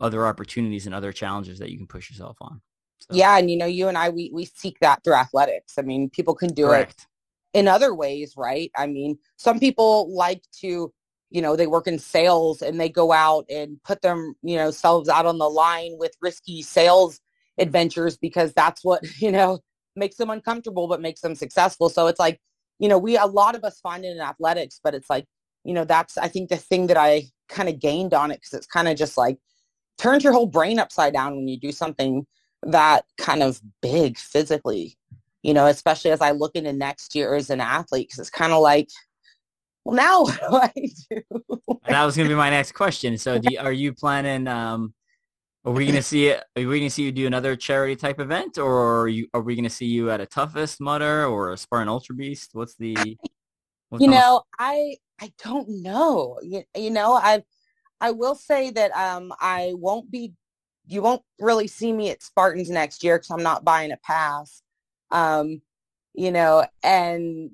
[0.00, 2.60] other opportunities and other challenges that you can push yourself on.
[2.98, 3.14] So.
[3.14, 5.74] Yeah, and you know, you and I, we we seek that through athletics.
[5.78, 7.06] I mean, people can do Correct.
[7.52, 8.70] it in other ways, right?
[8.76, 10.92] I mean, some people like to,
[11.30, 14.70] you know, they work in sales and they go out and put them, you know,
[14.70, 17.20] selves out on the line with risky sales
[17.58, 19.60] adventures because that's what, you know,
[19.94, 21.88] makes them uncomfortable but makes them successful.
[21.88, 22.40] So it's like,
[22.78, 25.24] you know, we a lot of us find it in athletics, but it's like,
[25.64, 28.52] you know, that's I think the thing that I kind of gained on it because
[28.52, 29.38] it's kind of just like
[29.98, 32.26] turns your whole brain upside down when you do something
[32.62, 34.96] that kind of big physically
[35.46, 38.52] you know, especially as I look into next year as an athlete, because it's kind
[38.52, 38.88] of like,
[39.84, 41.78] well, now what do I do?
[41.86, 43.16] that was going to be my next question.
[43.16, 44.48] So, you, are you planning?
[44.48, 44.92] Um,
[45.64, 46.38] are we going to see it?
[46.56, 49.40] Are we going to see you do another charity type event, or are, you, are
[49.40, 52.50] we going to see you at a toughest Mudder or a Spartan Ultra Beast?
[52.52, 53.16] What's the?
[53.90, 56.40] What's you know, I I don't know.
[56.42, 57.44] You, you know, I
[58.00, 60.32] I will say that um I won't be.
[60.88, 64.62] You won't really see me at Spartans next year because I'm not buying a pass.
[65.10, 65.62] Um,
[66.14, 67.50] you know, and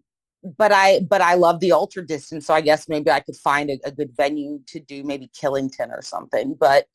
[0.59, 3.70] but I but I love the ultra distance, so I guess maybe I could find
[3.70, 6.55] a, a good venue to do maybe Killington or something.
[6.59, 6.87] But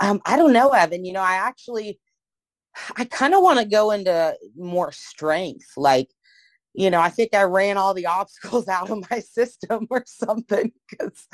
[0.00, 1.04] um, I don't know, Evan.
[1.04, 1.98] You know, I actually
[2.96, 5.72] I kind of want to go into more strength.
[5.76, 6.08] Like,
[6.74, 10.72] you know, I think I ran all the obstacles out of my system or something
[10.88, 11.26] because,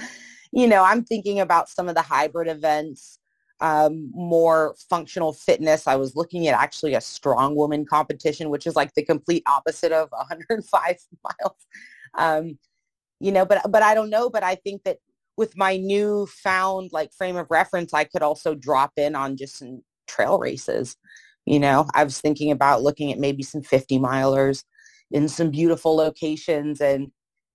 [0.52, 3.18] you know, I'm thinking about some of the hybrid events
[3.60, 5.86] um, more functional fitness.
[5.86, 9.92] I was looking at actually a strong woman competition, which is like the complete opposite
[9.92, 11.66] of 105 miles.
[12.14, 12.58] Um,
[13.20, 14.28] you know, but but I don't know.
[14.28, 14.98] But I think that
[15.36, 19.58] with my new found like frame of reference, I could also drop in on just
[19.58, 20.96] some trail races.
[21.46, 24.64] You know, I was thinking about looking at maybe some 50 milers
[25.12, 27.12] in some beautiful locations and,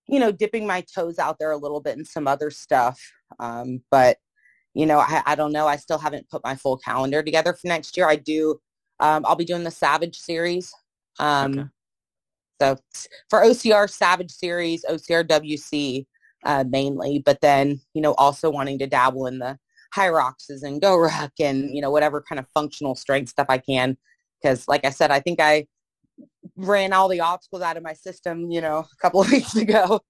[0.08, 3.00] you know, dipping my toes out there a little bit in some other stuff.
[3.40, 4.18] Um, but
[4.74, 5.68] you know, I, I don't know.
[5.68, 8.08] I still haven't put my full calendar together for next year.
[8.08, 8.60] I do.
[9.00, 10.72] Um, I'll be doing the Savage series.
[11.20, 11.70] Um, okay.
[12.62, 12.78] So
[13.30, 16.06] for OCR Savage series, OCR WC
[16.46, 19.58] uh, mainly, but then you know also wanting to dabble in the
[19.96, 23.98] Hyroxes and GORUCK and you know whatever kind of functional strength stuff I can.
[24.42, 25.68] Because like I said, I think I
[26.55, 30.01] ran all the obstacles out of my system, you know, a couple of weeks ago.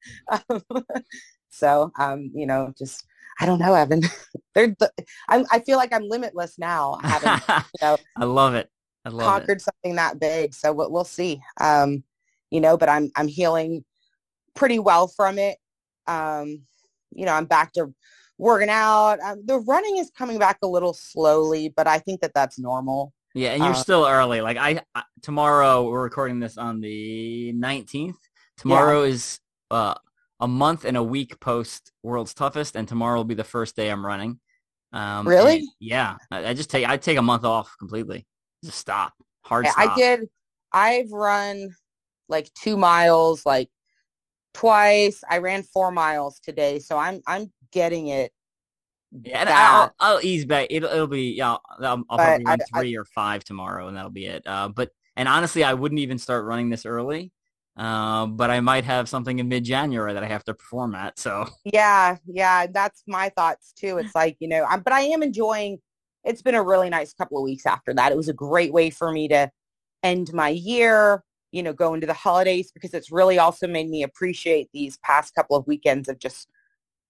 [1.50, 3.06] so um, you know, just
[3.40, 4.02] I don't know, Evan.
[4.56, 4.92] They're the,
[5.30, 7.00] I, I feel like I'm limitless now.
[7.04, 8.70] Having, you know, I love it.
[9.04, 9.64] I love conquered it.
[9.64, 10.54] something that big.
[10.54, 11.42] So we'll, we'll see.
[11.60, 12.04] Um,
[12.52, 13.84] you know, but I'm I'm healing
[14.56, 15.58] pretty well from it.
[16.08, 16.64] Um,
[17.14, 17.94] you know, I'm back to
[18.38, 19.20] working out.
[19.22, 23.14] Um, the running is coming back a little slowly, but I think that that's normal.
[23.34, 24.42] Yeah, and you're uh, still early.
[24.42, 28.16] Like I, I, tomorrow we're recording this on the 19th.
[28.58, 29.10] Tomorrow yeah.
[29.10, 29.40] is
[29.70, 29.96] uh
[30.42, 33.90] a month and a week post World's Toughest, and tomorrow will be the first day
[33.90, 34.40] I'm running.
[34.92, 35.64] Um, really?
[35.80, 36.18] Yeah.
[36.30, 38.26] I, I, just take I take a month off completely.
[38.64, 39.14] Just stop.
[39.44, 39.92] Hard stop.
[39.92, 40.30] I did.
[40.74, 41.70] I've run
[42.28, 43.70] like two miles, like
[44.54, 45.24] twice.
[45.30, 48.32] I ran four miles today, so I'm I'm getting it.
[49.24, 50.68] Yeah, I'll, I'll, ease back.
[50.70, 51.58] It'll, it'll be yeah.
[51.80, 54.44] I'll, I'll probably run I, three I, or five tomorrow, and that'll be it.
[54.46, 57.32] Uh, but and honestly, I wouldn't even start running this early
[57.78, 61.18] uh, but I might have something in mid-January that I have to perform at.
[61.18, 63.98] So yeah, yeah, that's my thoughts too.
[63.98, 65.80] It's like you know, I'm, but I am enjoying.
[66.24, 68.12] It's been a really nice couple of weeks after that.
[68.12, 69.50] It was a great way for me to
[70.04, 71.24] end my year.
[71.52, 75.34] You know, go into the holidays because it's really also made me appreciate these past
[75.34, 76.48] couple of weekends of just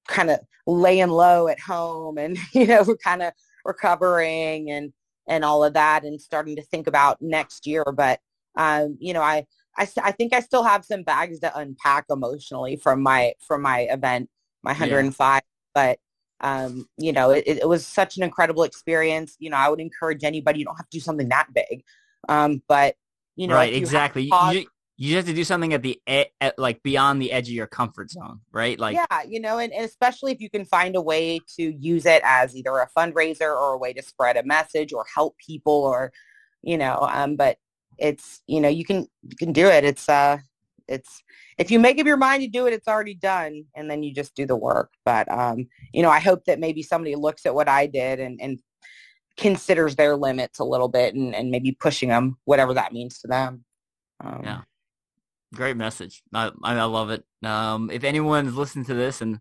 [0.07, 3.33] kind of laying low at home and you know we're kind of
[3.65, 4.93] recovering and
[5.27, 7.83] and all of that and starting to think about next year.
[7.95, 8.19] But
[8.57, 9.45] um, you know, I
[9.77, 13.81] I, I think I still have some bags to unpack emotionally from my from my
[13.81, 14.29] event,
[14.63, 15.15] my 105.
[15.15, 15.39] Yeah.
[15.73, 15.99] But
[16.41, 19.35] um, you know, it, it was such an incredible experience.
[19.39, 20.59] You know, I would encourage anybody.
[20.59, 21.83] You don't have to do something that big,
[22.27, 22.95] um, but
[23.35, 23.73] you know, right?
[23.73, 24.23] exactly.
[24.23, 24.65] You,
[25.03, 28.11] you have to do something at the at, like beyond the edge of your comfort
[28.11, 28.79] zone, right?
[28.79, 32.05] Like yeah, you know, and, and especially if you can find a way to use
[32.05, 35.73] it as either a fundraiser or a way to spread a message or help people
[35.73, 36.13] or
[36.61, 37.57] you know, um, but
[37.97, 39.83] it's you know you can you can do it.
[39.83, 40.37] It's uh
[40.87, 41.23] it's
[41.57, 44.13] if you make up your mind to do it it's already done and then you
[44.13, 44.91] just do the work.
[45.03, 48.39] But um you know i hope that maybe somebody looks at what i did and
[48.39, 48.59] and
[49.37, 53.27] considers their limits a little bit and, and maybe pushing them whatever that means to
[53.27, 53.63] them.
[54.23, 54.61] Um, yeah
[55.53, 59.39] great message I, I love it um if anyone's listening to this and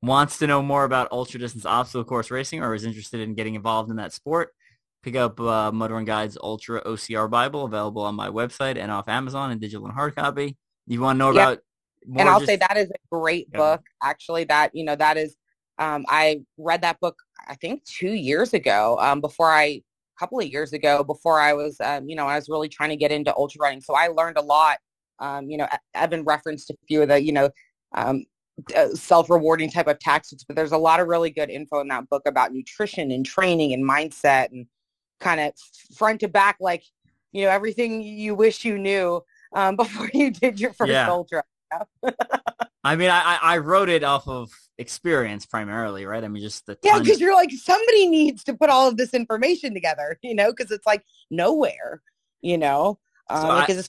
[0.00, 3.54] wants to know more about ultra distance obstacle course racing or is interested in getting
[3.54, 4.52] involved in that sport
[5.02, 9.08] Pick up uh, Mud Run Guide's Ultra OCR Bible, available on my website and off
[9.08, 10.56] Amazon in digital and hard copy.
[10.86, 11.58] You want to know about?
[12.16, 12.48] and I'll just...
[12.48, 13.58] say that is a great yeah.
[13.58, 13.82] book.
[14.00, 15.36] Actually, that you know that is.
[15.78, 17.16] Um, I read that book
[17.48, 18.96] I think two years ago.
[19.00, 19.82] Um, before I a
[20.20, 22.96] couple of years ago before I was um, you know I was really trying to
[22.96, 23.80] get into ultra running.
[23.80, 24.78] So I learned a lot.
[25.22, 27.48] Um, you know, Evan referenced a few of the you know
[27.94, 28.26] um,
[28.76, 32.08] uh, self-rewarding type of tactics, but there's a lot of really good info in that
[32.10, 34.66] book about nutrition and training and mindset and
[35.20, 35.52] kind of
[35.96, 36.84] front to back, like,
[37.32, 39.22] you know, everything you wish you knew
[39.54, 41.10] um, before you did your first yeah.
[41.10, 41.42] ultra.
[42.84, 46.22] I mean, I, I wrote it off of experience primarily, right?
[46.22, 49.14] I mean, just the yeah, because you're like somebody needs to put all of this
[49.14, 52.02] information together, you know, because it's like nowhere,
[52.42, 52.98] you know,
[53.30, 53.88] um, so because it's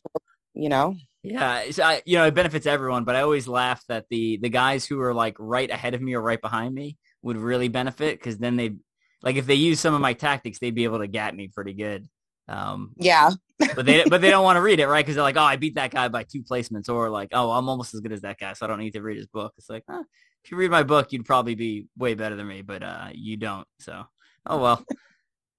[0.53, 0.95] you know.
[1.23, 4.49] Yeah, so I, you know, it benefits everyone, but I always laugh that the the
[4.49, 8.19] guys who are like right ahead of me or right behind me would really benefit
[8.19, 8.75] because then they
[9.21, 11.73] like if they use some of my tactics, they'd be able to get me pretty
[11.73, 12.09] good.
[12.49, 13.31] Um, yeah.
[13.57, 15.03] but they but they don't want to read it, right?
[15.03, 17.69] Because they're like, oh, I beat that guy by two placements, or like, oh, I'm
[17.69, 19.53] almost as good as that guy, so I don't need to read his book.
[19.57, 20.03] It's like, huh,
[20.43, 23.37] if you read my book, you'd probably be way better than me, but uh, you
[23.37, 23.65] don't.
[23.79, 24.03] So,
[24.45, 24.85] oh well,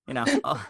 [0.07, 0.27] you know.
[0.45, 0.61] Um,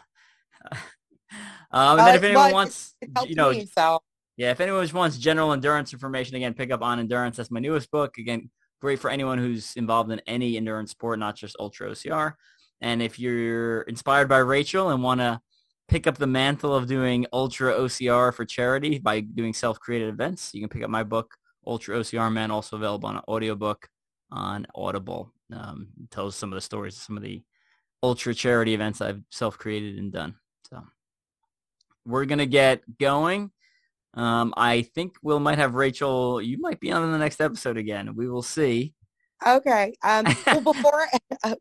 [1.73, 2.95] and then Uh, if anyone wants,
[3.27, 4.01] you know, me, so
[4.37, 7.37] yeah, if anyone wants general endurance information, again, pick up on endurance.
[7.37, 8.19] That's my newest book.
[8.19, 12.35] Again, great for anyone who's involved in any endurance sport, not just ultra OCR.
[12.81, 15.41] And if you're inspired by Rachel and want to
[15.89, 20.61] pick up the mantle of doing ultra OCR for charity by doing self-created events, you
[20.61, 21.35] can pick up my book,
[21.67, 23.89] Ultra OCR Man, also available on an audiobook
[24.31, 25.33] on Audible.
[25.53, 27.43] Um, tells some of the stories of some of the
[28.03, 30.35] ultra charity events I've self-created and done.
[30.69, 30.83] So
[32.05, 33.51] we're going to get going.
[34.17, 36.41] Um, I think we'll might have Rachel.
[36.41, 38.15] You might be on in the next episode again.
[38.15, 38.95] We will see.
[39.47, 39.95] okay.
[40.03, 41.07] Um, well, before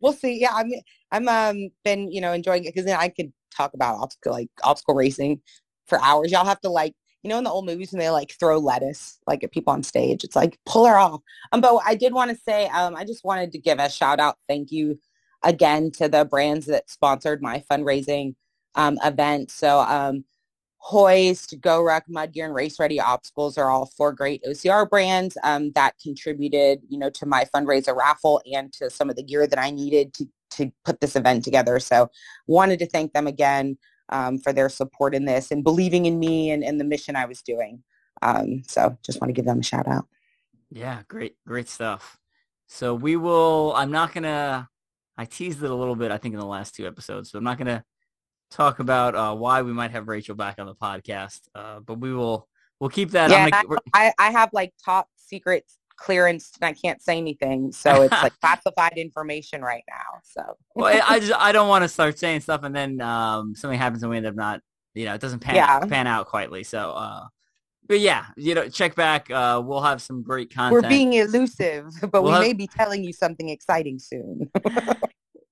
[0.02, 0.40] we'll see.
[0.40, 0.72] Yeah, I'm
[1.12, 4.50] I'm um been you know enjoying it because then I could talk about obstacle like
[4.64, 5.42] obstacle racing
[5.88, 6.32] for hours.
[6.32, 6.94] Y'all have to like
[7.24, 9.84] you know in the old movies when they like throw lettuce like at people on
[9.84, 10.24] stage.
[10.24, 11.22] It's like pull her off.
[11.52, 14.20] Um, but I did want to say um I just wanted to give a shout
[14.20, 14.38] out.
[14.48, 15.00] Thank you
[15.44, 18.36] again to the brands that sponsored my fundraising
[18.76, 19.50] um event.
[19.50, 20.26] So um.
[20.86, 25.94] Hoist, GoRuck, Mudgear, and Race Ready Obstacles are all four great OCR brands um, that
[25.98, 29.72] contributed, you know, to my fundraiser raffle and to some of the gear that I
[29.72, 31.80] needed to to put this event together.
[31.80, 32.10] So,
[32.48, 33.78] wanted to thank them again
[34.10, 37.26] um, for their support in this and believing in me and, and the mission I
[37.26, 37.82] was doing.
[38.22, 40.06] Um, so, just want to give them a shout out.
[40.70, 42.18] Yeah, great, great stuff.
[42.68, 43.72] So we will.
[43.74, 44.68] I'm not gonna.
[45.18, 46.12] I teased it a little bit.
[46.12, 47.32] I think in the last two episodes.
[47.32, 47.86] So I'm not gonna
[48.52, 51.42] talk about uh, why we might have Rachel back on the podcast.
[51.56, 52.48] Uh, but we will.
[52.80, 53.30] We'll keep that.
[53.30, 55.64] Yeah, gonna, I, I have like top secret
[55.96, 57.72] clearance and I can't say anything.
[57.72, 60.20] So, it's like classified information right now.
[60.24, 63.56] So, well, I I just I don't want to start saying stuff and then um,
[63.56, 64.60] something happens and we end up not.
[64.96, 65.80] You know, it doesn't pan Yeah.
[65.86, 66.64] pan out quietly.
[66.64, 66.92] So.
[66.92, 67.26] Uh,
[67.86, 69.30] but yeah, you know, check back.
[69.30, 70.84] Uh, we'll have some great content.
[70.84, 74.50] we're being elusive, but We'll we have- may be telling you something exciting soon.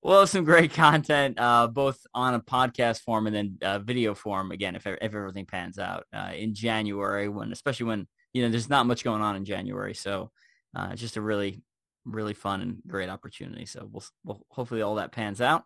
[0.03, 4.51] We'll some great content, uh, both on a podcast form and then uh, video form.
[4.51, 8.69] Again, if if everything pans out uh, in January, when especially when you know there's
[8.69, 10.31] not much going on in January, so
[10.75, 11.61] uh, it's just a really
[12.05, 13.67] really fun and great opportunity.
[13.67, 15.63] So we'll, we'll hopefully all that pans out,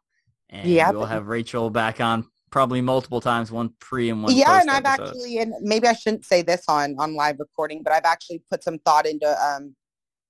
[0.50, 4.62] and Yeah, we'll have Rachel back on probably multiple times, one pre and one yeah
[4.62, 5.08] and i've episode.
[5.10, 8.64] actually and maybe i shouldn't say this on on live recording but i've actually put
[8.64, 9.76] some thought into um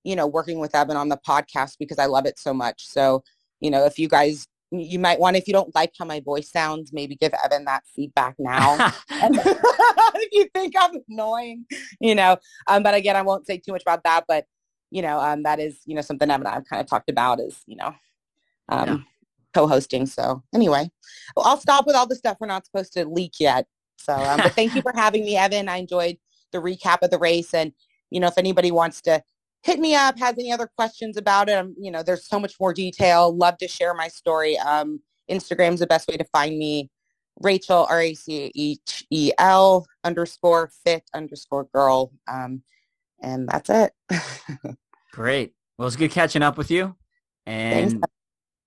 [0.04, 3.24] you know working with evan on the podcast because i love it so much so
[3.66, 6.52] you know if you guys you might want if you don't like how my voice
[6.52, 8.78] sounds maybe give evan that feedback now
[9.22, 11.66] if you think i'm annoying
[12.00, 12.38] you know
[12.68, 14.46] um but again i won't say too much about that but
[14.92, 17.40] you know um that is you know something evan and i've kind of talked about
[17.40, 17.94] is you know
[18.70, 18.98] um Yeah.
[19.54, 20.90] co-hosting so anyway
[21.36, 23.68] well, I'll stop with all the stuff we're not supposed to leak yet.
[23.98, 25.70] So, um, but thank you for having me, Evan.
[25.70, 26.18] I enjoyed
[26.52, 27.74] the recap of the race, and
[28.12, 29.24] you know, if anybody wants to
[29.66, 32.72] hit me up, has any other questions about it, you know, there's so much more
[32.72, 33.36] detail.
[33.36, 34.58] Love to share my story.
[34.60, 36.92] Um, Instagram's the best way to find me.
[37.42, 42.62] Rachel R A C H E L underscore fit underscore girl, um,
[43.22, 43.92] and that's it.
[45.12, 45.54] Great.
[45.78, 46.96] Well, it's good catching up with you.
[47.46, 48.06] And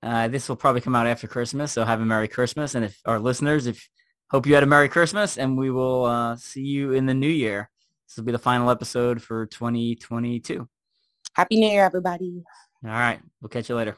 [0.03, 2.74] uh, this will probably come out after Christmas, so have a Merry Christmas.
[2.74, 3.88] And if our listeners, if
[4.30, 7.26] hope you had a Merry Christmas, and we will uh, see you in the new
[7.26, 7.70] year.
[8.07, 10.68] This will be the final episode for 2022.
[11.35, 12.43] Happy New Year, everybody.
[12.85, 13.20] All right.
[13.41, 13.97] We'll catch you later.